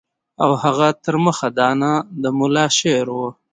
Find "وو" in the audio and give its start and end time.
3.15-3.29